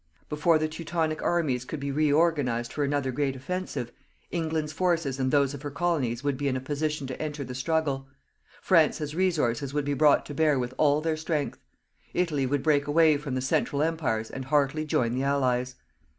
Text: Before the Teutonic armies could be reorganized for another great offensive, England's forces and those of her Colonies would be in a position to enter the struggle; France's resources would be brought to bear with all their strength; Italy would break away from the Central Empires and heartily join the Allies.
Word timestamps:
Before 0.29 0.57
the 0.57 0.67
Teutonic 0.67 1.21
armies 1.21 1.63
could 1.63 1.79
be 1.79 1.91
reorganized 1.91 2.73
for 2.73 2.83
another 2.83 3.11
great 3.11 3.35
offensive, 3.35 3.91
England's 4.31 4.73
forces 4.73 5.19
and 5.19 5.29
those 5.29 5.53
of 5.53 5.61
her 5.61 5.69
Colonies 5.69 6.23
would 6.23 6.37
be 6.39 6.47
in 6.47 6.55
a 6.57 6.59
position 6.59 7.05
to 7.05 7.21
enter 7.21 7.43
the 7.43 7.53
struggle; 7.53 8.07
France's 8.63 9.13
resources 9.13 9.75
would 9.75 9.85
be 9.85 9.93
brought 9.93 10.25
to 10.25 10.33
bear 10.33 10.57
with 10.57 10.73
all 10.79 11.01
their 11.01 11.15
strength; 11.17 11.59
Italy 12.15 12.47
would 12.47 12.63
break 12.63 12.87
away 12.87 13.15
from 13.15 13.35
the 13.35 13.41
Central 13.41 13.83
Empires 13.83 14.31
and 14.31 14.45
heartily 14.45 14.85
join 14.85 15.13
the 15.13 15.21
Allies. 15.21 15.75